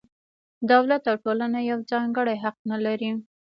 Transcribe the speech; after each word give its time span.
دولت 0.71 1.03
او 1.11 1.15
ټولنه 1.23 1.59
یو 1.71 1.79
ځانګړی 1.91 2.35
حق 2.43 2.57
نه 2.71 2.77
لري. 2.85 3.11